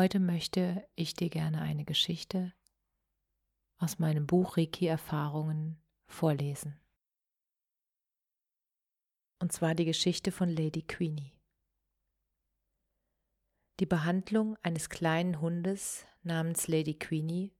Heute 0.00 0.18
möchte 0.18 0.88
ich 0.94 1.12
dir 1.12 1.28
gerne 1.28 1.60
eine 1.60 1.84
Geschichte 1.84 2.54
aus 3.76 3.98
meinem 3.98 4.26
Buch 4.26 4.56
Reiki 4.56 4.86
Erfahrungen 4.86 5.78
vorlesen. 6.06 6.80
Und 9.40 9.52
zwar 9.52 9.74
die 9.74 9.84
Geschichte 9.84 10.32
von 10.32 10.48
Lady 10.48 10.80
Queenie. 10.80 11.38
Die 13.78 13.84
Behandlung 13.84 14.56
eines 14.62 14.88
kleinen 14.88 15.42
Hundes 15.42 16.06
namens 16.22 16.66
Lady 16.66 16.94
Queenie 16.94 17.52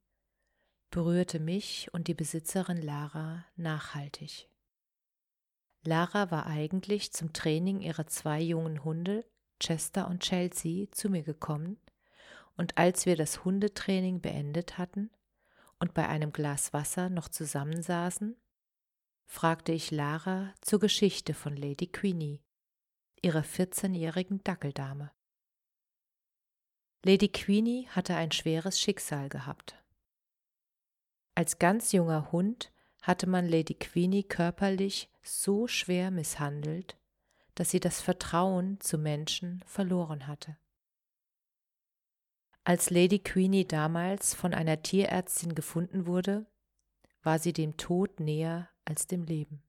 berührte 0.89 1.41
mich 1.41 1.93
und 1.93 2.09
die 2.09 2.15
Besitzerin 2.15 2.81
Lara 2.81 3.45
nachhaltig. 3.57 4.49
Lara 5.83 6.31
war 6.31 6.47
eigentlich 6.47 7.13
zum 7.13 7.35
Training 7.35 7.83
ihrer 7.83 8.07
zwei 8.07 8.41
jungen 8.41 8.83
Hunde, 8.83 9.31
Chester 9.63 10.09
und 10.09 10.23
Chelsea, 10.23 10.91
zu 10.91 11.11
mir 11.11 11.23
gekommen, 11.23 11.79
und 12.61 12.77
als 12.77 13.07
wir 13.07 13.17
das 13.17 13.47
Hundetraining 13.47 14.21
beendet 14.21 14.77
hatten, 14.77 15.11
und 15.79 15.95
bei 15.95 16.07
einem 16.07 16.31
Glas 16.31 16.75
Wasser 16.75 17.09
noch 17.09 17.31
zusammensaßen, 17.31 18.37
fragte 19.25 19.73
ich 19.73 19.91
Lara 19.91 20.53
zur 20.61 20.79
Geschichte 20.79 21.33
von 21.33 21.57
Lady 21.57 21.87
Queenie, 21.87 22.43
ihrer 23.23 23.41
14-jährigen 23.41 24.45
Dackeldame. 24.45 25.11
Lady 27.03 27.29
Queenie 27.29 27.89
hatte 27.89 28.15
ein 28.15 28.31
schweres 28.31 28.79
Schicksal 28.79 29.31
gehabt. 29.31 29.83
Als 31.35 31.59
ganz 31.59 31.93
junger 31.93 32.31
Hund 32.31 32.75
hatte 33.01 33.27
man 33.27 33.49
Lady 33.49 33.73
Queenie 33.73 34.25
körperlich 34.25 35.09
so 35.23 35.67
schwer 35.67 36.11
misshandelt, 36.11 36.99
dass 37.55 37.71
sie 37.71 37.81
das 37.81 38.03
Vertrauen 38.03 38.79
zu 38.81 38.99
Menschen 38.99 39.65
verloren 39.65 40.27
hatte. 40.27 40.59
Als 42.65 42.91
Lady 42.91 43.19
Queenie 43.19 43.67
damals 43.67 44.35
von 44.35 44.53
einer 44.53 44.83
Tierärztin 44.83 45.55
gefunden 45.55 46.07
wurde, 46.07 46.47
war 47.23 47.39
sie 47.39 47.53
dem 47.53 47.77
Tod 47.77 48.21
näher 48.21 48.69
als 48.85 49.07
dem 49.07 49.25
Leben. 49.25 49.63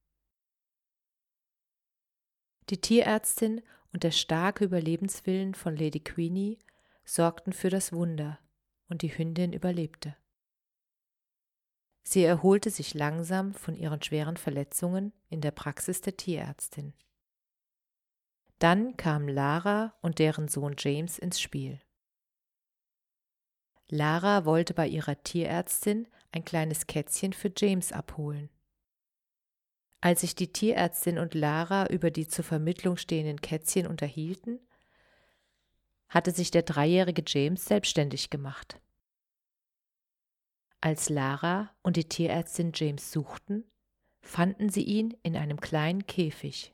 Die 2.70 2.80
Tierärztin 2.80 3.62
und 3.94 4.04
der 4.04 4.12
starke 4.12 4.66
Überlebenswillen 4.66 5.56
von 5.56 5.76
Lady 5.76 6.00
Queenie 6.00 6.60
sorgten 7.04 7.54
für 7.54 7.70
das 7.70 7.92
Wunder 7.92 8.40
und 8.88 9.02
die 9.02 9.18
Hündin 9.18 9.54
überlebte. 9.54 10.16
Sie 12.04 12.24
erholte 12.24 12.70
sich 12.70 12.94
langsam 12.94 13.54
von 13.54 13.76
ihren 13.76 14.02
schweren 14.02 14.38
Verletzungen 14.38 15.14
in 15.30 15.42
der 15.42 15.52
Praxis 15.52 16.02
der 16.02 16.18
Tierärztin. 16.18 16.94
Dann 18.60 18.98
kamen 18.98 19.30
Lara 19.30 19.96
und 20.02 20.20
deren 20.20 20.48
Sohn 20.48 20.76
James 20.78 21.18
ins 21.18 21.40
Spiel. 21.40 21.82
Lara 23.94 24.46
wollte 24.46 24.74
bei 24.74 24.88
ihrer 24.88 25.22
Tierärztin 25.22 26.08
ein 26.32 26.46
kleines 26.46 26.88
Kätzchen 26.88 27.34
für 27.34 27.52
James 27.56 27.92
abholen. 27.92 28.50
Als 30.00 30.22
sich 30.22 30.34
die 30.34 30.54
Tierärztin 30.54 31.20
und 31.20 31.34
Lara 31.34 31.88
über 31.88 32.10
die 32.10 32.26
zur 32.26 32.46
Vermittlung 32.46 32.96
stehenden 32.96 33.42
Kätzchen 33.42 33.86
unterhielten, 33.86 34.62
hatte 36.08 36.32
sich 36.32 36.52
der 36.52 36.64
dreijährige 36.64 37.22
James 37.28 37.66
selbstständig 37.66 38.30
gemacht. 38.30 38.80
Als 40.80 41.10
Lara 41.10 41.76
und 41.84 41.98
die 41.98 42.08
Tierärztin 42.08 42.72
James 42.74 43.12
suchten, 43.12 43.70
fanden 44.22 44.70
sie 44.70 44.84
ihn 44.84 45.18
in 45.22 45.36
einem 45.36 45.60
kleinen 45.60 46.08
Käfig, 46.08 46.74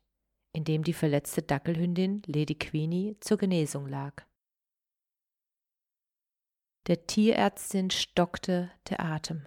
in 0.54 0.66
dem 0.66 0.84
die 0.84 0.94
verletzte 0.94 1.42
Dackelhündin 1.42 2.22
Lady 2.28 2.54
Queenie 2.54 3.18
zur 3.22 3.38
Genesung 3.38 3.88
lag. 3.88 4.27
Der 6.88 7.06
Tierärztin 7.06 7.90
stockte 7.92 8.72
der 8.90 9.02
Atem. 9.02 9.46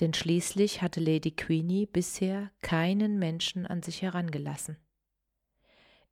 Denn 0.00 0.12
schließlich 0.12 0.82
hatte 0.82 0.98
Lady 0.98 1.30
Queenie 1.30 1.86
bisher 1.86 2.50
keinen 2.62 3.20
Menschen 3.20 3.64
an 3.64 3.82
sich 3.82 4.02
herangelassen. 4.02 4.76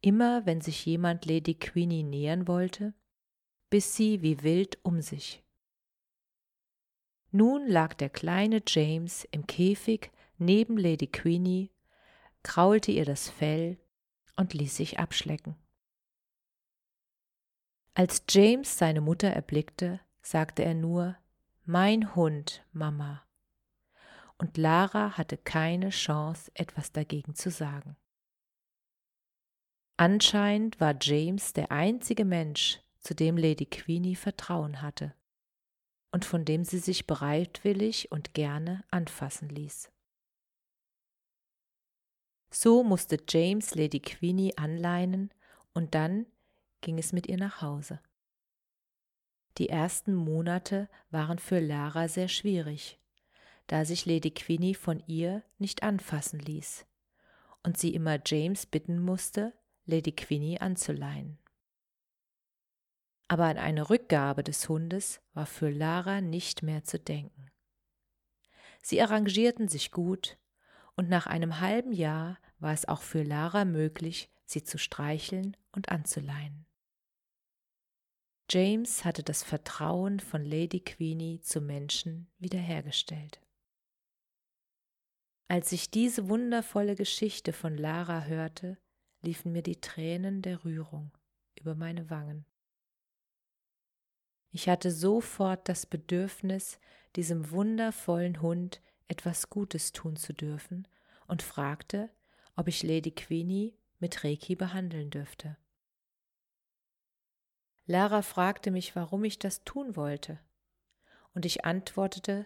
Immer 0.00 0.46
wenn 0.46 0.60
sich 0.60 0.86
jemand 0.86 1.26
Lady 1.26 1.54
Queenie 1.54 2.04
nähern 2.04 2.46
wollte, 2.46 2.94
biss 3.70 3.96
sie 3.96 4.22
wie 4.22 4.44
wild 4.44 4.78
um 4.84 5.00
sich. 5.00 5.42
Nun 7.32 7.66
lag 7.66 7.94
der 7.94 8.08
kleine 8.08 8.62
James 8.64 9.26
im 9.32 9.48
Käfig 9.48 10.12
neben 10.38 10.78
Lady 10.78 11.08
Queenie, 11.08 11.72
kraulte 12.44 12.92
ihr 12.92 13.04
das 13.04 13.28
Fell 13.28 13.78
und 14.36 14.54
ließ 14.54 14.76
sich 14.76 15.00
abschlecken. 15.00 15.56
Als 17.98 18.22
James 18.28 18.78
seine 18.78 19.00
Mutter 19.00 19.26
erblickte, 19.26 19.98
sagte 20.22 20.64
er 20.64 20.74
nur 20.74 21.16
Mein 21.64 22.14
Hund, 22.14 22.64
Mama. 22.70 23.26
Und 24.38 24.56
Lara 24.56 25.18
hatte 25.18 25.36
keine 25.36 25.90
Chance, 25.90 26.48
etwas 26.54 26.92
dagegen 26.92 27.34
zu 27.34 27.50
sagen. 27.50 27.96
Anscheinend 29.96 30.78
war 30.78 30.94
James 31.00 31.54
der 31.54 31.72
einzige 31.72 32.24
Mensch, 32.24 32.78
zu 33.00 33.16
dem 33.16 33.36
Lady 33.36 33.66
Queenie 33.66 34.14
Vertrauen 34.14 34.80
hatte 34.80 35.12
und 36.12 36.24
von 36.24 36.44
dem 36.44 36.62
sie 36.62 36.78
sich 36.78 37.08
bereitwillig 37.08 38.12
und 38.12 38.32
gerne 38.32 38.84
anfassen 38.92 39.48
ließ. 39.48 39.90
So 42.52 42.84
musste 42.84 43.18
James 43.28 43.74
Lady 43.74 43.98
Queenie 43.98 44.56
anleinen 44.56 45.34
und 45.74 45.96
dann 45.96 46.26
ging 46.80 46.98
es 46.98 47.12
mit 47.12 47.26
ihr 47.26 47.36
nach 47.36 47.62
Hause. 47.62 48.00
Die 49.58 49.68
ersten 49.68 50.14
Monate 50.14 50.88
waren 51.10 51.38
für 51.38 51.58
Lara 51.58 52.08
sehr 52.08 52.28
schwierig, 52.28 53.00
da 53.66 53.84
sich 53.84 54.06
Lady 54.06 54.30
Queenie 54.30 54.74
von 54.74 55.02
ihr 55.06 55.42
nicht 55.58 55.82
anfassen 55.82 56.38
ließ 56.38 56.86
und 57.62 57.76
sie 57.76 57.94
immer 57.94 58.18
James 58.24 58.66
bitten 58.66 59.00
musste, 59.00 59.52
Lady 59.84 60.12
Queenie 60.12 60.60
anzuleihen. 60.60 61.38
Aber 63.26 63.44
an 63.44 63.58
eine 63.58 63.90
Rückgabe 63.90 64.42
des 64.42 64.68
Hundes 64.68 65.20
war 65.34 65.46
für 65.46 65.70
Lara 65.70 66.20
nicht 66.20 66.62
mehr 66.62 66.84
zu 66.84 66.98
denken. 66.98 67.50
Sie 68.82 69.02
arrangierten 69.02 69.68
sich 69.68 69.90
gut, 69.90 70.38
und 70.94 71.08
nach 71.08 71.26
einem 71.26 71.60
halben 71.60 71.92
Jahr 71.92 72.38
war 72.58 72.72
es 72.72 72.88
auch 72.88 73.02
für 73.02 73.22
Lara 73.22 73.64
möglich, 73.64 74.30
sie 74.46 74.64
zu 74.64 74.78
streicheln 74.78 75.56
und 75.72 75.90
anzuleihen. 75.90 76.67
James 78.50 79.04
hatte 79.04 79.22
das 79.22 79.42
Vertrauen 79.42 80.20
von 80.20 80.42
Lady 80.42 80.80
Queenie 80.80 81.40
zu 81.42 81.60
Menschen 81.60 82.28
wiederhergestellt. 82.38 83.40
Als 85.48 85.72
ich 85.72 85.90
diese 85.90 86.30
wundervolle 86.30 86.94
Geschichte 86.94 87.52
von 87.52 87.76
Lara 87.76 88.24
hörte, 88.24 88.78
liefen 89.20 89.52
mir 89.52 89.62
die 89.62 89.80
Tränen 89.80 90.40
der 90.40 90.64
Rührung 90.64 91.10
über 91.60 91.74
meine 91.74 92.08
Wangen. 92.08 92.46
Ich 94.50 94.68
hatte 94.68 94.92
sofort 94.92 95.68
das 95.68 95.84
Bedürfnis, 95.84 96.78
diesem 97.16 97.50
wundervollen 97.50 98.40
Hund 98.40 98.80
etwas 99.08 99.50
Gutes 99.50 99.92
tun 99.92 100.16
zu 100.16 100.32
dürfen 100.32 100.88
und 101.26 101.42
fragte, 101.42 102.10
ob 102.56 102.68
ich 102.68 102.82
Lady 102.82 103.10
Queenie 103.10 103.76
mit 103.98 104.24
Reiki 104.24 104.54
behandeln 104.54 105.10
dürfte. 105.10 105.58
Lara 107.90 108.20
fragte 108.20 108.70
mich, 108.70 108.94
warum 108.96 109.24
ich 109.24 109.38
das 109.38 109.64
tun 109.64 109.96
wollte, 109.96 110.38
und 111.32 111.46
ich 111.46 111.64
antwortete, 111.64 112.44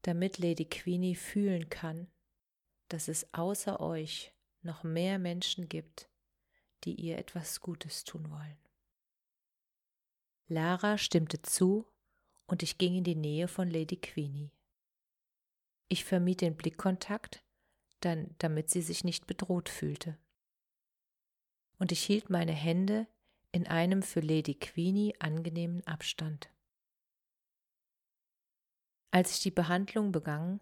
damit 0.00 0.38
Lady 0.38 0.64
Queenie 0.64 1.14
fühlen 1.14 1.68
kann, 1.68 2.10
dass 2.88 3.08
es 3.08 3.34
außer 3.34 3.78
euch 3.80 4.32
noch 4.62 4.84
mehr 4.84 5.18
Menschen 5.18 5.68
gibt, 5.68 6.08
die 6.84 6.94
ihr 6.94 7.18
etwas 7.18 7.60
Gutes 7.60 8.04
tun 8.04 8.30
wollen. 8.30 8.56
Lara 10.48 10.96
stimmte 10.96 11.42
zu 11.42 11.86
und 12.46 12.62
ich 12.62 12.78
ging 12.78 12.94
in 12.96 13.04
die 13.04 13.16
Nähe 13.16 13.48
von 13.48 13.68
Lady 13.68 13.96
Queenie. 13.96 14.50
Ich 15.88 16.06
vermied 16.06 16.40
den 16.40 16.56
Blickkontakt, 16.56 17.44
dann, 18.00 18.34
damit 18.38 18.70
sie 18.70 18.80
sich 18.80 19.04
nicht 19.04 19.26
bedroht 19.26 19.68
fühlte. 19.68 20.16
Und 21.78 21.92
ich 21.92 22.02
hielt 22.02 22.30
meine 22.30 22.52
Hände 22.52 23.06
in 23.56 23.66
einem 23.66 24.02
für 24.02 24.20
Lady 24.20 24.54
Queenie 24.54 25.14
angenehmen 25.18 25.82
Abstand. 25.86 26.50
Als 29.10 29.34
ich 29.34 29.40
die 29.40 29.50
Behandlung 29.50 30.12
begann, 30.12 30.60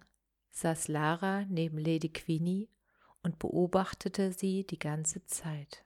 saß 0.52 0.86
Lara 0.86 1.44
neben 1.46 1.76
Lady 1.76 2.08
Queenie 2.08 2.70
und 3.24 3.40
beobachtete 3.40 4.32
sie 4.32 4.64
die 4.64 4.78
ganze 4.78 5.24
Zeit. 5.26 5.84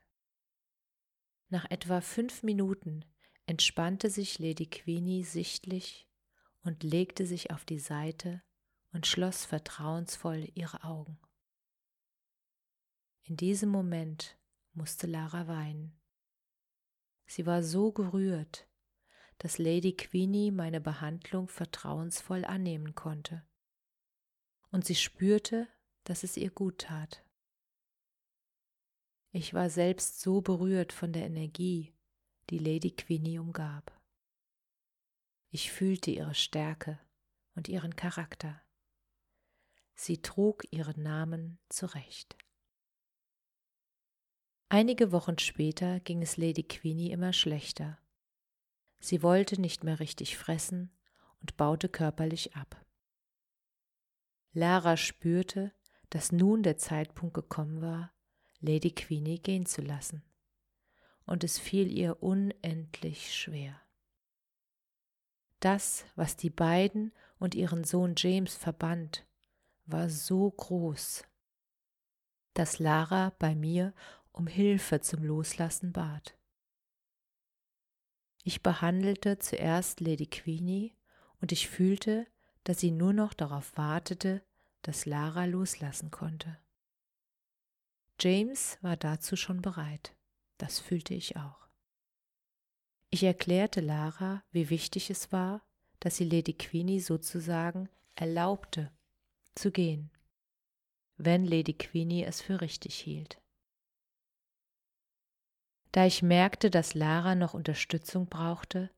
Nach 1.49 1.71
etwa 1.71 2.03
fünf 2.03 2.43
Minuten 2.43 3.07
entspannte 3.47 4.11
sich 4.11 4.39
Lady 4.39 4.67
Queenie 4.67 5.25
sichtlich 5.25 6.07
und 6.63 6.83
legte 6.83 7.25
sich 7.25 7.51
auf 7.51 7.65
die 7.65 7.79
Seite 7.79 8.43
und 8.93 9.07
schloss 9.07 9.47
vertrauensvoll 9.47 10.47
ihre 10.55 10.85
Augen. 10.85 11.19
In 13.23 13.39
diesem 13.39 13.71
Moment 13.71 14.39
musste 14.75 15.07
Lara 15.07 15.49
weinen. 15.49 15.98
Sie 17.29 17.45
war 17.45 17.63
so 17.63 17.93
gerührt, 17.93 18.67
dass 19.37 19.59
Lady 19.59 19.95
Queenie 19.95 20.51
meine 20.51 20.81
Behandlung 20.81 21.47
vertrauensvoll 21.47 22.45
annehmen 22.47 22.95
konnte, 22.95 23.47
und 24.71 24.87
sie 24.87 24.95
spürte, 24.95 25.69
dass 26.05 26.25
es 26.25 26.39
ihr 26.39 26.51
gut 26.51 26.79
tat. 26.79 27.23
Ich 29.31 29.53
war 29.53 29.69
selbst 29.69 30.21
so 30.21 30.41
berührt 30.41 30.93
von 30.93 31.13
der 31.13 31.27
Energie, 31.27 31.95
die 32.49 32.59
Lady 32.59 32.93
Queenie 32.93 33.39
umgab. 33.39 34.01
Ich 35.51 35.71
fühlte 35.71 36.11
ihre 36.11 36.35
Stärke 36.35 36.99
und 37.55 37.69
ihren 37.69 37.95
Charakter. 37.95 38.63
Sie 39.95 40.23
trug 40.23 40.65
ihren 40.71 41.03
Namen 41.03 41.59
zurecht. 41.69 42.39
Einige 44.71 45.13
Wochen 45.13 45.39
später 45.39 45.99
ging 46.01 46.21
es 46.21 46.37
Lady 46.37 46.63
Queenie 46.63 47.11
immer 47.11 47.33
schlechter. 47.33 47.99
Sie 49.01 49.23
wollte 49.23 49.59
nicht 49.59 49.83
mehr 49.83 49.99
richtig 49.99 50.37
fressen 50.37 50.91
und 51.41 51.57
baute 51.57 51.89
körperlich 51.89 52.55
ab. 52.55 52.85
Lara 54.53 54.99
spürte, 54.99 55.73
dass 56.11 56.33
nun 56.33 56.63
der 56.63 56.77
Zeitpunkt 56.77 57.33
gekommen 57.33 57.81
war, 57.81 58.13
Lady 58.61 58.91
Queenie 58.91 59.39
gehen 59.39 59.65
zu 59.65 59.81
lassen, 59.81 60.23
und 61.25 61.45
es 61.45 61.59
fiel 61.59 61.91
ihr 61.91 62.23
unendlich 62.23 63.35
schwer. 63.35 63.81
Das, 65.61 66.05
was 66.15 66.37
die 66.37 66.51
beiden 66.51 67.13
und 67.39 67.55
ihren 67.55 67.85
Sohn 67.85 68.15
James 68.19 68.55
verband, 68.55 69.25
war 69.87 70.11
so 70.11 70.51
groß, 70.51 71.25
dass 72.53 72.79
Lara 72.79 73.33
bei 73.39 73.55
mir 73.55 73.95
um 74.39 74.47
Hilfe 74.47 75.01
zum 75.01 75.25
Loslassen 75.25 75.93
bat. 75.93 76.39
Ich 78.45 78.63
behandelte 78.63 79.39
zuerst 79.39 80.01
Lady 80.01 80.27
Queenie 80.27 80.95
und 81.41 81.51
ich 81.51 81.69
fühlte, 81.69 82.27
dass 82.63 82.79
sie 82.79 82.93
nur 82.93 83.13
noch 83.13 83.35
darauf 83.35 83.77
wartete, 83.77 84.43
dass 84.83 85.07
Lara 85.07 85.45
loslassen 85.45 86.13
konnte. 86.13 86.57
James 88.21 88.79
war 88.81 88.97
dazu 88.97 89.35
schon 89.37 89.61
bereit. 89.61 90.15
Das 90.57 90.79
fühlte 90.79 91.15
ich 91.15 91.37
auch. 91.37 91.69
Ich 93.11 93.25
erklärte 93.25 93.81
Lara, 93.81 94.45
wie 94.51 94.71
wichtig 94.71 95.11
es 95.11 95.33
war, 95.33 95.67
dass 95.99 96.17
sie 96.17 96.25
Lady 96.25 96.53
Queenie 96.53 97.01
sozusagen 97.01 97.89
erlaubte, 98.15 98.93
zu 99.57 99.73
gehen, 99.73 100.13
wenn 101.17 101.45
Lady 101.45 101.75
Queenie 101.75 102.23
es 102.23 102.41
für 102.41 102.61
richtig 102.61 102.97
hielt. 102.97 103.41
Da 105.99 106.07
ich 106.07 106.23
merkte, 106.23 106.71
dass 106.71 106.95
Lara 106.95 107.35
noch 107.35 107.55
Unterstützung 107.55 108.29
brauchte 108.29 108.89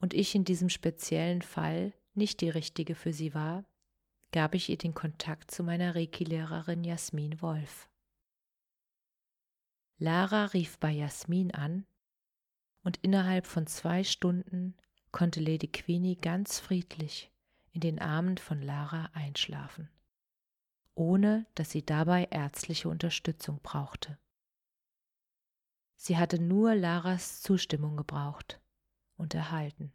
und 0.00 0.14
ich 0.14 0.34
in 0.34 0.46
diesem 0.46 0.70
speziellen 0.70 1.42
Fall 1.42 1.92
nicht 2.14 2.40
die 2.40 2.48
richtige 2.48 2.94
für 2.94 3.12
sie 3.12 3.34
war, 3.34 3.66
gab 4.32 4.54
ich 4.54 4.70
ihr 4.70 4.78
den 4.78 4.94
Kontakt 4.94 5.50
zu 5.50 5.62
meiner 5.62 5.94
Reiki-Lehrerin 5.94 6.84
Jasmin 6.84 7.42
Wolf. 7.42 7.90
Lara 9.98 10.46
rief 10.46 10.78
bei 10.78 10.90
Jasmin 10.90 11.50
an 11.50 11.84
und 12.82 12.96
innerhalb 13.02 13.46
von 13.46 13.66
zwei 13.66 14.02
Stunden 14.02 14.74
konnte 15.12 15.40
Lady 15.40 15.68
Queenie 15.68 16.16
ganz 16.16 16.60
friedlich 16.60 17.30
in 17.72 17.82
den 17.82 17.98
Armen 17.98 18.38
von 18.38 18.62
Lara 18.62 19.10
einschlafen, 19.12 19.90
ohne 20.94 21.44
dass 21.56 21.72
sie 21.72 21.84
dabei 21.84 22.26
ärztliche 22.30 22.88
Unterstützung 22.88 23.60
brauchte. 23.62 24.16
Sie 26.00 26.16
hatte 26.16 26.40
nur 26.40 26.76
Laras 26.76 27.42
Zustimmung 27.42 27.96
gebraucht 27.96 28.60
und 29.16 29.34
erhalten. 29.34 29.92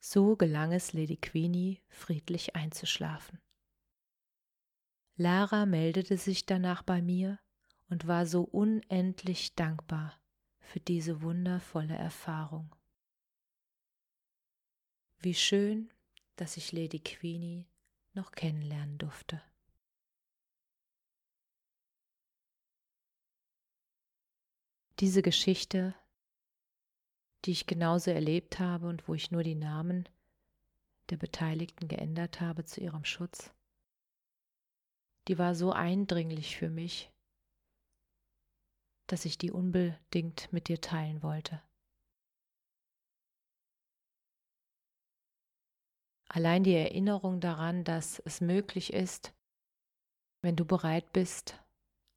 So 0.00 0.34
gelang 0.36 0.72
es 0.72 0.92
Lady 0.92 1.16
Queenie, 1.16 1.80
friedlich 1.88 2.56
einzuschlafen. 2.56 3.40
Lara 5.14 5.64
meldete 5.64 6.18
sich 6.18 6.44
danach 6.44 6.82
bei 6.82 7.00
mir 7.00 7.38
und 7.88 8.08
war 8.08 8.26
so 8.26 8.42
unendlich 8.42 9.54
dankbar 9.54 10.20
für 10.58 10.80
diese 10.80 11.22
wundervolle 11.22 11.96
Erfahrung. 11.96 12.74
Wie 15.18 15.34
schön, 15.34 15.92
dass 16.34 16.56
ich 16.56 16.72
Lady 16.72 16.98
Queenie 16.98 17.68
noch 18.12 18.32
kennenlernen 18.32 18.98
durfte. 18.98 19.40
Diese 25.00 25.22
Geschichte, 25.22 25.94
die 27.44 27.52
ich 27.52 27.66
genauso 27.66 28.10
erlebt 28.10 28.58
habe 28.58 28.88
und 28.88 29.06
wo 29.06 29.14
ich 29.14 29.30
nur 29.30 29.44
die 29.44 29.54
Namen 29.54 30.08
der 31.10 31.16
Beteiligten 31.16 31.86
geändert 31.86 32.40
habe 32.40 32.64
zu 32.64 32.80
ihrem 32.80 33.04
Schutz, 33.04 33.52
die 35.28 35.38
war 35.38 35.54
so 35.54 35.72
eindringlich 35.72 36.56
für 36.56 36.68
mich, 36.68 37.12
dass 39.06 39.24
ich 39.24 39.38
die 39.38 39.52
unbedingt 39.52 40.52
mit 40.52 40.66
dir 40.66 40.80
teilen 40.80 41.22
wollte. 41.22 41.62
Allein 46.28 46.64
die 46.64 46.74
Erinnerung 46.74 47.40
daran, 47.40 47.84
dass 47.84 48.18
es 48.18 48.40
möglich 48.40 48.92
ist, 48.92 49.32
wenn 50.42 50.56
du 50.56 50.64
bereit 50.64 51.12
bist, 51.12 51.62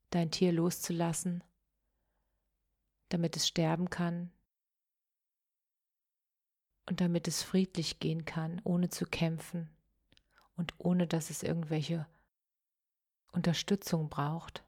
dein 0.10 0.32
Tier 0.32 0.52
loszulassen, 0.52 1.44
damit 3.14 3.36
es 3.36 3.48
sterben 3.48 3.90
kann 3.90 4.32
und 6.86 7.02
damit 7.02 7.28
es 7.28 7.44
friedlich 7.44 8.00
gehen 8.00 8.26
kann, 8.26 8.62
ohne 8.64 8.90
zu 8.90 9.06
kämpfen 9.06 9.70
und 10.56 10.74
ohne 10.78 11.08
dass 11.08 11.30
es 11.30 11.44
irgendwelche 11.44 12.08
Unterstützung 13.32 14.10
braucht, 14.10 14.64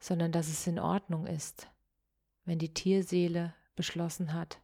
sondern 0.00 0.32
dass 0.32 0.48
es 0.48 0.66
in 0.66 0.78
Ordnung 0.78 1.26
ist, 1.26 1.68
wenn 2.44 2.58
die 2.58 2.72
Tierseele 2.72 3.54
beschlossen 3.74 4.32
hat, 4.32 4.60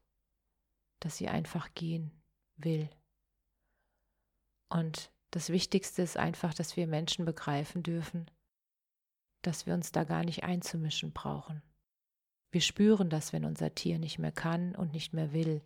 dass 1.01 1.17
sie 1.17 1.29
einfach 1.29 1.75
gehen 1.75 2.11
will. 2.57 2.89
Und 4.69 5.13
das 5.31 5.51
Wichtigste 5.51 6.03
ist 6.03 6.17
einfach, 6.17 6.55
dass 6.55 6.77
wir 6.77 6.87
Menschen 6.87 7.25
begreifen 7.25 7.83
dürfen, 7.83 8.31
dass 9.43 9.67
wir 9.67 9.75
uns 9.75 9.93
da 9.93 10.05
gar 10.05 10.25
nicht 10.25 10.45
einzumischen 10.45 11.13
brauchen. 11.13 11.63
Wir 12.55 12.61
spüren 12.61 13.11
das, 13.11 13.33
wenn 13.33 13.45
unser 13.45 13.75
Tier 13.75 13.99
nicht 13.99 14.21
mehr 14.21 14.31
kann 14.31 14.77
und 14.77 14.93
nicht 14.93 15.13
mehr 15.13 15.33
will. 15.33 15.61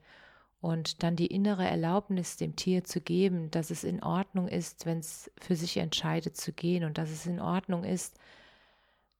Und 0.62 1.02
dann 1.02 1.16
die 1.16 1.26
innere 1.26 1.66
Erlaubnis 1.68 2.38
dem 2.38 2.56
Tier 2.56 2.82
zu 2.82 3.02
geben, 3.02 3.50
dass 3.50 3.70
es 3.70 3.84
in 3.84 4.02
Ordnung 4.02 4.48
ist, 4.48 4.86
wenn 4.86 5.00
es 5.00 5.30
für 5.38 5.54
sich 5.54 5.76
entscheidet 5.76 6.38
zu 6.38 6.50
gehen 6.50 6.84
und 6.84 6.96
dass 6.96 7.10
es 7.10 7.26
in 7.26 7.40
Ordnung 7.40 7.84
ist, 7.84 8.18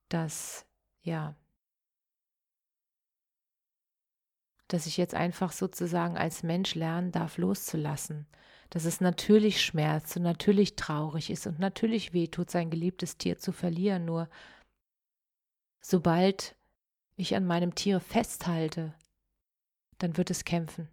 dass, 0.09 0.65
ja, 1.03 1.35
dass 4.67 4.87
ich 4.87 4.97
jetzt 4.97 5.13
einfach 5.13 5.51
sozusagen 5.51 6.17
als 6.17 6.41
Mensch 6.41 6.73
lernen 6.73 7.11
darf, 7.11 7.37
loszulassen. 7.37 8.25
Dass 8.71 8.85
es 8.85 8.99
natürlich 8.99 9.61
schmerzt 9.61 10.17
und 10.17 10.23
natürlich 10.23 10.75
traurig 10.75 11.29
ist 11.29 11.45
und 11.45 11.59
natürlich 11.59 12.13
wehtut, 12.13 12.49
sein 12.49 12.71
geliebtes 12.71 13.17
Tier 13.17 13.37
zu 13.37 13.51
verlieren. 13.51 14.05
Nur 14.05 14.27
sobald 15.81 16.55
ich 17.19 17.35
an 17.35 17.45
meinem 17.45 17.75
Tier 17.75 17.99
festhalte, 17.99 18.93
dann 19.97 20.17
wird 20.17 20.29
es 20.29 20.45
kämpfen. 20.45 20.87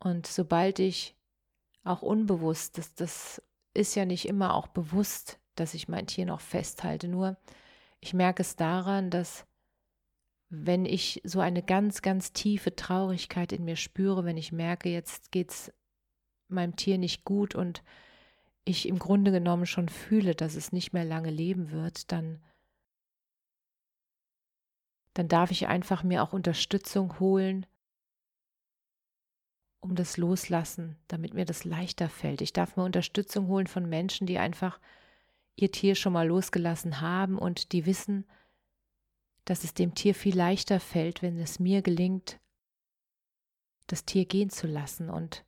Und 0.00 0.26
sobald 0.26 0.78
ich 0.78 1.16
auch 1.84 2.02
unbewusst, 2.02 2.78
das, 2.78 2.94
das 2.94 3.42
ist 3.74 3.94
ja 3.94 4.04
nicht 4.04 4.26
immer 4.26 4.54
auch 4.54 4.68
bewusst, 4.68 5.38
dass 5.54 5.74
ich 5.74 5.88
mein 5.88 6.06
Tier 6.06 6.26
noch 6.26 6.40
festhalte. 6.40 7.08
Nur 7.08 7.36
ich 8.00 8.14
merke 8.14 8.42
es 8.42 8.56
daran, 8.56 9.10
dass 9.10 9.46
wenn 10.50 10.84
ich 10.84 11.20
so 11.24 11.40
eine 11.40 11.62
ganz, 11.62 12.02
ganz 12.02 12.32
tiefe 12.32 12.74
Traurigkeit 12.74 13.52
in 13.52 13.64
mir 13.64 13.76
spüre, 13.76 14.24
wenn 14.24 14.36
ich 14.36 14.52
merke, 14.52 14.88
jetzt 14.88 15.30
geht 15.30 15.50
es 15.50 15.72
meinem 16.48 16.76
Tier 16.76 16.98
nicht 16.98 17.24
gut 17.24 17.54
und 17.54 17.82
ich 18.64 18.88
im 18.88 18.98
Grunde 18.98 19.30
genommen 19.30 19.66
schon 19.66 19.88
fühle, 19.88 20.34
dass 20.34 20.54
es 20.54 20.72
nicht 20.72 20.92
mehr 20.92 21.04
lange 21.04 21.30
leben 21.30 21.70
wird, 21.70 22.10
dann, 22.12 22.42
dann 25.18 25.26
darf 25.26 25.50
ich 25.50 25.66
einfach 25.66 26.04
mir 26.04 26.22
auch 26.22 26.32
Unterstützung 26.32 27.18
holen, 27.18 27.66
um 29.80 29.96
das 29.96 30.16
Loslassen, 30.16 30.96
damit 31.08 31.34
mir 31.34 31.44
das 31.44 31.64
leichter 31.64 32.08
fällt. 32.08 32.40
Ich 32.40 32.52
darf 32.52 32.76
mir 32.76 32.84
Unterstützung 32.84 33.48
holen 33.48 33.66
von 33.66 33.88
Menschen, 33.88 34.28
die 34.28 34.38
einfach 34.38 34.78
ihr 35.56 35.72
Tier 35.72 35.96
schon 35.96 36.12
mal 36.12 36.28
losgelassen 36.28 37.00
haben 37.00 37.36
und 37.36 37.72
die 37.72 37.84
wissen, 37.84 38.28
dass 39.44 39.64
es 39.64 39.74
dem 39.74 39.96
Tier 39.96 40.14
viel 40.14 40.36
leichter 40.36 40.78
fällt, 40.78 41.20
wenn 41.20 41.36
es 41.40 41.58
mir 41.58 41.82
gelingt, 41.82 42.38
das 43.88 44.04
Tier 44.04 44.24
gehen 44.24 44.50
zu 44.50 44.68
lassen 44.68 45.10
und 45.10 45.44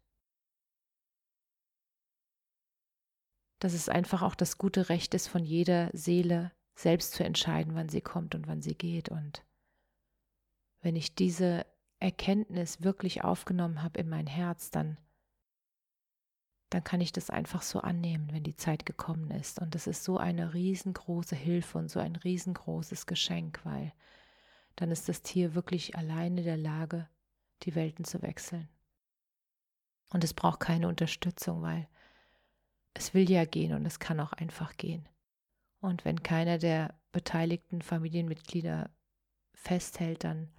dass 3.61 3.73
es 3.73 3.89
einfach 3.89 4.23
auch 4.23 4.35
das 4.35 4.59
gute 4.59 4.89
Recht 4.89 5.15
ist 5.15 5.29
von 5.29 5.45
jeder 5.45 5.91
Seele, 5.93 6.51
selbst 6.75 7.13
zu 7.13 7.23
entscheiden, 7.23 7.77
wann 7.77 7.89
sie 7.89 8.01
kommt 8.01 8.35
und 8.35 8.49
wann 8.49 8.63
sie 8.63 8.75
geht. 8.75 9.11
Und 9.11 9.45
wenn 10.81 10.97
ich 10.97 11.15
diese 11.15 11.67
Erkenntnis 11.99 12.83
wirklich 12.83 13.25
aufgenommen 13.25 13.83
habe 13.83 14.01
in 14.01 14.09
mein 14.09 14.27
Herz, 14.27 14.71
dann, 14.71 14.97
dann 16.71 16.83
kann 16.85 17.01
ich 17.01 17.13
das 17.13 17.31
einfach 17.31 17.63
so 17.63 17.81
annehmen, 17.81 18.29
wenn 18.33 18.43
die 18.43 18.57
Zeit 18.57 18.87
gekommen 18.87 19.31
ist. 19.31 19.61
Und 19.61 19.75
das 19.75 19.87
ist 19.87 20.05
so 20.05 20.17
eine 20.17 20.55
riesengroße 20.55 21.37
Hilfe 21.37 21.79
und 21.79 21.91
so 21.91 22.01
ein 22.01 22.17
riesengroßes 22.17 23.07
Geschenk, 23.07 23.61
weil 23.65 23.93
dann 24.77 24.91
ist 24.91 25.09
das 25.09 25.23
Tier 25.23 25.55
wirklich 25.55 25.97
alleine 25.97 26.41
in 26.41 26.47
der 26.47 26.57
Lage, 26.57 27.09
die 27.63 27.75
Welten 27.75 28.05
zu 28.05 28.23
wechseln. 28.23 28.69
Und 30.13 30.25
es 30.25 30.35
braucht 30.35 30.61
keine 30.61 30.89
Unterstützung, 30.89 31.63
weil 31.63 31.89
es 32.95 33.15
will 33.15 33.31
ja 33.31 33.45
gehen 33.45 33.75
und 33.75 33.87
es 33.87 33.99
kann 33.99 34.21
auch 34.21 34.33
einfach 34.33 34.77
gehen. 34.77 35.09
Und 35.81 36.05
wenn 36.05 36.23
keiner 36.23 36.59
der 36.59 36.95
beteiligten 37.13 37.83
Familienmitglieder 37.83 38.91
festhält, 39.55 40.25
dann, 40.25 40.51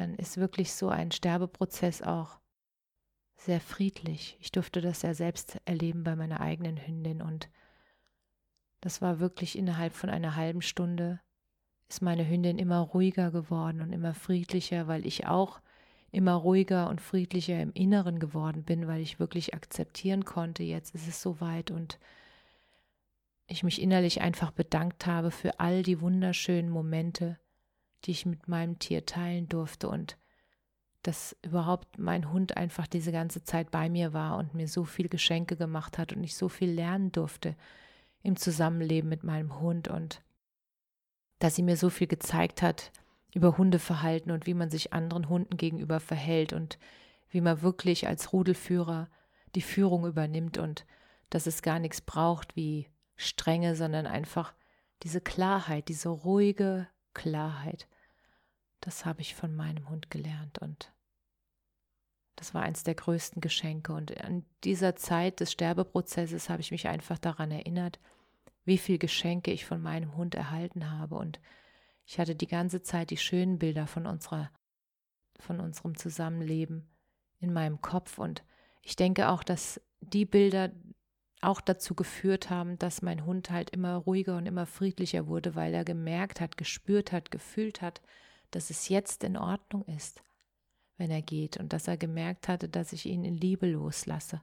dann 0.00 0.14
ist 0.14 0.38
wirklich 0.38 0.72
so 0.72 0.88
ein 0.88 1.12
Sterbeprozess 1.12 2.02
auch 2.02 2.40
sehr 3.36 3.60
friedlich. 3.60 4.36
Ich 4.40 4.50
durfte 4.50 4.80
das 4.80 5.02
ja 5.02 5.14
selbst 5.14 5.60
erleben 5.64 6.04
bei 6.04 6.16
meiner 6.16 6.40
eigenen 6.40 6.76
Hündin 6.78 7.22
und 7.22 7.48
das 8.80 9.02
war 9.02 9.20
wirklich 9.20 9.56
innerhalb 9.56 9.92
von 9.92 10.10
einer 10.10 10.36
halben 10.36 10.62
Stunde 10.62 11.20
ist 11.88 12.02
meine 12.02 12.26
Hündin 12.26 12.58
immer 12.58 12.78
ruhiger 12.78 13.32
geworden 13.32 13.80
und 13.80 13.92
immer 13.92 14.14
friedlicher, 14.14 14.86
weil 14.86 15.04
ich 15.04 15.26
auch 15.26 15.60
immer 16.12 16.34
ruhiger 16.34 16.88
und 16.88 17.00
friedlicher 17.00 17.60
im 17.60 17.72
Inneren 17.72 18.20
geworden 18.20 18.62
bin, 18.62 18.86
weil 18.86 19.00
ich 19.00 19.18
wirklich 19.18 19.54
akzeptieren 19.54 20.24
konnte, 20.24 20.62
jetzt 20.62 20.94
ist 20.94 21.08
es 21.08 21.20
soweit 21.20 21.70
und 21.70 21.98
ich 23.48 23.64
mich 23.64 23.82
innerlich 23.82 24.20
einfach 24.20 24.52
bedankt 24.52 25.06
habe 25.06 25.32
für 25.32 25.58
all 25.58 25.82
die 25.82 26.00
wunderschönen 26.00 26.70
Momente, 26.70 27.38
die 28.04 28.12
ich 28.12 28.26
mit 28.26 28.48
meinem 28.48 28.78
Tier 28.78 29.06
teilen 29.06 29.48
durfte 29.48 29.88
und 29.88 30.16
dass 31.02 31.36
überhaupt 31.42 31.98
mein 31.98 32.30
Hund 32.30 32.56
einfach 32.56 32.86
diese 32.86 33.12
ganze 33.12 33.42
Zeit 33.42 33.70
bei 33.70 33.88
mir 33.88 34.12
war 34.12 34.36
und 34.36 34.54
mir 34.54 34.68
so 34.68 34.84
viel 34.84 35.08
Geschenke 35.08 35.56
gemacht 35.56 35.96
hat 35.96 36.12
und 36.12 36.22
ich 36.22 36.36
so 36.36 36.48
viel 36.48 36.70
lernen 36.70 37.10
durfte 37.10 37.56
im 38.22 38.36
Zusammenleben 38.36 39.08
mit 39.08 39.24
meinem 39.24 39.60
Hund 39.60 39.88
und 39.88 40.22
dass 41.38 41.56
sie 41.56 41.62
mir 41.62 41.76
so 41.76 41.88
viel 41.88 42.06
gezeigt 42.06 42.60
hat, 42.60 42.92
über 43.32 43.56
Hundeverhalten 43.56 44.30
und 44.30 44.46
wie 44.46 44.54
man 44.54 44.70
sich 44.70 44.92
anderen 44.92 45.28
Hunden 45.28 45.56
gegenüber 45.56 46.00
verhält 46.00 46.52
und 46.52 46.78
wie 47.30 47.40
man 47.40 47.62
wirklich 47.62 48.06
als 48.06 48.32
Rudelführer 48.32 49.08
die 49.54 49.62
Führung 49.62 50.06
übernimmt 50.06 50.58
und 50.58 50.84
dass 51.30 51.46
es 51.46 51.62
gar 51.62 51.78
nichts 51.78 52.00
braucht 52.00 52.56
wie 52.56 52.88
Strenge, 53.16 53.76
sondern 53.76 54.06
einfach 54.06 54.52
diese 55.02 55.20
Klarheit, 55.20 55.88
diese 55.88 56.08
ruhige 56.08 56.88
Klarheit. 57.14 57.88
Das 58.80 59.04
habe 59.04 59.20
ich 59.20 59.34
von 59.34 59.54
meinem 59.54 59.88
Hund 59.88 60.10
gelernt 60.10 60.58
und 60.58 60.92
das 62.36 62.54
war 62.54 62.62
eins 62.62 62.84
der 62.84 62.94
größten 62.94 63.42
Geschenke. 63.42 63.92
Und 63.92 64.18
an 64.24 64.46
dieser 64.64 64.96
Zeit 64.96 65.40
des 65.40 65.52
Sterbeprozesses 65.52 66.48
habe 66.48 66.62
ich 66.62 66.70
mich 66.70 66.88
einfach 66.88 67.18
daran 67.18 67.50
erinnert, 67.50 68.00
wie 68.64 68.78
viel 68.78 68.98
Geschenke 68.98 69.52
ich 69.52 69.66
von 69.66 69.82
meinem 69.82 70.16
Hund 70.16 70.34
erhalten 70.34 70.90
habe 70.90 71.16
und 71.16 71.40
ich 72.06 72.18
hatte 72.18 72.34
die 72.34 72.46
ganze 72.46 72.82
Zeit 72.82 73.10
die 73.10 73.16
schönen 73.16 73.58
Bilder 73.58 73.86
von 73.86 74.06
unserer, 74.06 74.50
von 75.38 75.60
unserem 75.60 75.96
Zusammenleben 75.96 76.88
in 77.38 77.52
meinem 77.52 77.80
Kopf 77.80 78.18
und 78.18 78.42
ich 78.82 78.96
denke 78.96 79.28
auch, 79.28 79.42
dass 79.42 79.80
die 80.00 80.24
Bilder 80.24 80.70
auch 81.40 81.60
dazu 81.60 81.94
geführt 81.94 82.50
haben, 82.50 82.78
dass 82.78 83.02
mein 83.02 83.24
Hund 83.24 83.50
halt 83.50 83.70
immer 83.70 83.96
ruhiger 83.96 84.36
und 84.36 84.46
immer 84.46 84.66
friedlicher 84.66 85.26
wurde, 85.26 85.54
weil 85.54 85.72
er 85.74 85.84
gemerkt 85.84 86.40
hat, 86.40 86.56
gespürt 86.56 87.12
hat, 87.12 87.30
gefühlt 87.30 87.80
hat, 87.80 88.00
dass 88.50 88.70
es 88.70 88.88
jetzt 88.88 89.24
in 89.24 89.36
Ordnung 89.36 89.84
ist, 89.84 90.22
wenn 90.96 91.10
er 91.10 91.22
geht 91.22 91.56
und 91.56 91.72
dass 91.72 91.88
er 91.88 91.96
gemerkt 91.96 92.48
hatte, 92.48 92.68
dass 92.68 92.92
ich 92.92 93.06
ihn 93.06 93.24
in 93.24 93.36
Liebe 93.36 93.66
loslasse. 93.66 94.42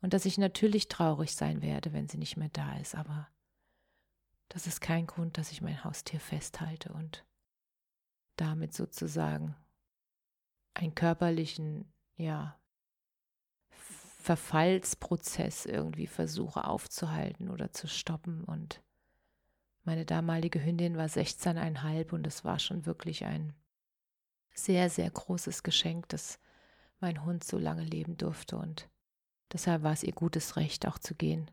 Und 0.00 0.14
dass 0.14 0.24
ich 0.24 0.38
natürlich 0.38 0.88
traurig 0.88 1.34
sein 1.34 1.60
werde, 1.60 1.92
wenn 1.92 2.08
sie 2.08 2.18
nicht 2.18 2.36
mehr 2.36 2.50
da 2.50 2.76
ist, 2.78 2.94
aber 2.94 3.28
das 4.48 4.66
ist 4.66 4.80
kein 4.80 5.06
Grund, 5.06 5.36
dass 5.36 5.52
ich 5.52 5.60
mein 5.60 5.84
Haustier 5.84 6.20
festhalte 6.20 6.92
und 6.92 7.26
damit 8.36 8.72
sozusagen 8.72 9.56
einen 10.74 10.94
körperlichen, 10.94 11.92
ja, 12.16 12.57
Verfallsprozess 14.18 15.66
irgendwie 15.66 16.06
versuche 16.06 16.64
aufzuhalten 16.64 17.48
oder 17.50 17.72
zu 17.72 17.86
stoppen. 17.86 18.44
Und 18.44 18.82
meine 19.84 20.04
damalige 20.04 20.62
Hündin 20.64 20.96
war 20.96 21.06
16,5 21.06 22.12
und 22.12 22.26
es 22.26 22.44
war 22.44 22.58
schon 22.58 22.84
wirklich 22.84 23.24
ein 23.24 23.54
sehr, 24.54 24.90
sehr 24.90 25.10
großes 25.10 25.62
Geschenk, 25.62 26.08
dass 26.08 26.40
mein 27.00 27.24
Hund 27.24 27.44
so 27.44 27.58
lange 27.58 27.84
leben 27.84 28.16
durfte 28.16 28.56
und 28.56 28.88
deshalb 29.52 29.84
war 29.84 29.92
es 29.92 30.02
ihr 30.02 30.12
gutes 30.12 30.56
Recht, 30.56 30.86
auch 30.88 30.98
zu 30.98 31.14
gehen 31.14 31.48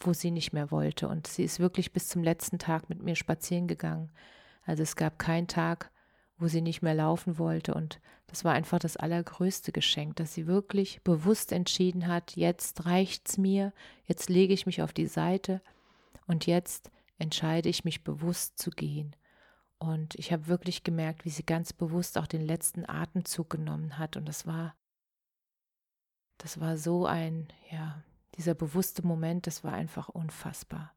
wo 0.00 0.12
sie 0.12 0.30
nicht 0.30 0.52
mehr 0.52 0.70
wollte. 0.70 1.08
Und 1.08 1.26
sie 1.26 1.44
ist 1.44 1.60
wirklich 1.60 1.92
bis 1.92 2.08
zum 2.08 2.22
letzten 2.22 2.58
Tag 2.58 2.88
mit 2.88 3.02
mir 3.02 3.16
spazieren 3.16 3.66
gegangen. 3.66 4.10
Also 4.64 4.82
es 4.82 4.96
gab 4.96 5.18
keinen 5.18 5.48
Tag, 5.48 5.90
wo 6.38 6.48
sie 6.48 6.60
nicht 6.60 6.82
mehr 6.82 6.94
laufen 6.94 7.38
wollte. 7.38 7.74
Und 7.74 8.00
das 8.26 8.44
war 8.44 8.52
einfach 8.52 8.78
das 8.78 8.96
allergrößte 8.96 9.72
Geschenk, 9.72 10.16
dass 10.16 10.34
sie 10.34 10.46
wirklich 10.46 11.02
bewusst 11.02 11.52
entschieden 11.52 12.06
hat, 12.06 12.36
jetzt 12.36 12.86
reicht's 12.86 13.38
mir, 13.38 13.72
jetzt 14.04 14.28
lege 14.28 14.52
ich 14.52 14.66
mich 14.66 14.82
auf 14.82 14.92
die 14.92 15.06
Seite 15.06 15.62
und 16.26 16.46
jetzt 16.46 16.90
entscheide 17.18 17.68
ich 17.68 17.84
mich 17.84 18.04
bewusst 18.04 18.58
zu 18.58 18.70
gehen. 18.70 19.16
Und 19.78 20.14
ich 20.14 20.32
habe 20.32 20.46
wirklich 20.46 20.84
gemerkt, 20.84 21.24
wie 21.24 21.30
sie 21.30 21.44
ganz 21.44 21.72
bewusst 21.72 22.18
auch 22.18 22.26
den 22.26 22.40
letzten 22.40 22.88
Atemzug 22.88 23.50
genommen 23.50 23.98
hat. 23.98 24.16
Und 24.16 24.26
das 24.26 24.46
war, 24.46 24.74
das 26.38 26.60
war 26.60 26.76
so 26.78 27.06
ein, 27.06 27.48
ja, 27.70 28.02
dieser 28.36 28.54
bewusste 28.54 29.06
Moment, 29.06 29.46
das 29.46 29.64
war 29.64 29.72
einfach 29.72 30.08
unfassbar. 30.08 30.94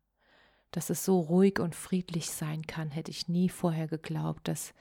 Dass 0.71 0.89
es 0.89 1.03
so 1.03 1.19
ruhig 1.19 1.59
und 1.59 1.75
friedlich 1.75 2.29
sein 2.31 2.67
kann, 2.67 2.91
hätte 2.91 3.11
ich 3.11 3.27
nie 3.27 3.49
vorher 3.49 3.87
geglaubt, 3.87 4.47
dass 4.47 4.73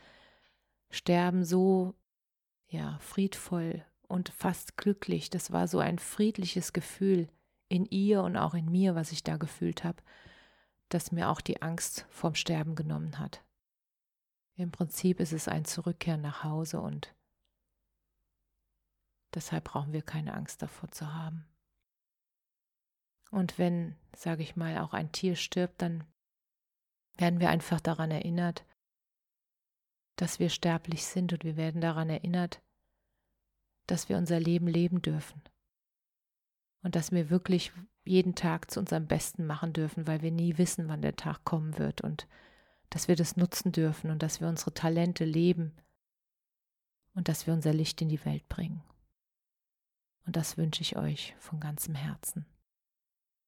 Sterben 0.90 1.44
so, 1.44 1.94
ja, 2.68 2.98
friedvoll 3.00 3.84
und 4.08 4.30
fast 4.30 4.76
glücklich, 4.76 5.30
das 5.30 5.52
war 5.52 5.68
so 5.68 5.78
ein 5.78 5.98
friedliches 5.98 6.72
Gefühl 6.72 7.28
in 7.68 7.84
ihr 7.86 8.22
und 8.22 8.36
auch 8.36 8.54
in 8.54 8.70
mir, 8.70 8.94
was 8.94 9.12
ich 9.12 9.22
da 9.22 9.36
gefühlt 9.36 9.84
habe, 9.84 10.02
das 10.88 11.12
mir 11.12 11.28
auch 11.28 11.40
die 11.40 11.60
Angst 11.60 12.06
vorm 12.08 12.34
Sterben 12.34 12.74
genommen 12.74 13.18
hat. 13.18 13.44
Im 14.54 14.72
Prinzip 14.72 15.20
ist 15.20 15.32
es 15.32 15.46
ein 15.46 15.64
Zurückkehren 15.64 16.22
nach 16.22 16.42
Hause 16.42 16.80
und 16.80 17.14
deshalb 19.34 19.64
brauchen 19.64 19.92
wir 19.92 20.02
keine 20.02 20.34
Angst 20.34 20.62
davor 20.62 20.90
zu 20.90 21.14
haben. 21.14 21.46
Und 23.30 23.58
wenn, 23.58 23.94
sage 24.16 24.42
ich 24.42 24.56
mal, 24.56 24.78
auch 24.78 24.94
ein 24.94 25.12
Tier 25.12 25.36
stirbt, 25.36 25.82
dann 25.82 26.04
werden 27.18 27.40
wir 27.40 27.50
einfach 27.50 27.80
daran 27.80 28.10
erinnert, 28.10 28.64
dass 30.20 30.38
wir 30.38 30.50
sterblich 30.50 31.04
sind 31.04 31.32
und 31.32 31.44
wir 31.44 31.56
werden 31.56 31.80
daran 31.80 32.10
erinnert, 32.10 32.60
dass 33.86 34.08
wir 34.08 34.18
unser 34.18 34.38
Leben 34.40 34.66
leben 34.66 35.00
dürfen 35.00 35.40
und 36.82 36.94
dass 36.94 37.12
wir 37.12 37.30
wirklich 37.30 37.72
jeden 38.04 38.34
Tag 38.34 38.70
zu 38.70 38.80
unserem 38.80 39.06
Besten 39.06 39.46
machen 39.46 39.72
dürfen, 39.72 40.06
weil 40.06 40.22
wir 40.22 40.30
nie 40.30 40.58
wissen, 40.58 40.88
wann 40.88 41.02
der 41.02 41.16
Tag 41.16 41.44
kommen 41.44 41.78
wird 41.78 42.00
und 42.00 42.26
dass 42.90 43.06
wir 43.06 43.16
das 43.16 43.36
nutzen 43.36 43.72
dürfen 43.72 44.10
und 44.10 44.22
dass 44.22 44.40
wir 44.40 44.48
unsere 44.48 44.74
Talente 44.74 45.24
leben 45.24 45.76
und 47.14 47.28
dass 47.28 47.46
wir 47.46 47.54
unser 47.54 47.72
Licht 47.72 48.00
in 48.02 48.08
die 48.08 48.24
Welt 48.24 48.48
bringen. 48.48 48.82
Und 50.26 50.36
das 50.36 50.56
wünsche 50.56 50.82
ich 50.82 50.96
euch 50.96 51.34
von 51.38 51.60
ganzem 51.60 51.94
Herzen. 51.94 52.46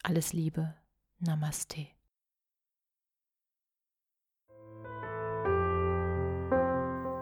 Alles 0.03 0.33
Liebe. 0.33 0.75
Namaste. 1.19 1.89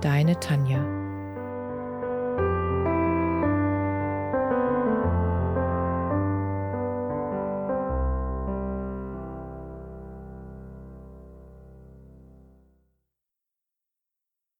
deine 0.00 0.38
Tanja. 0.40 0.99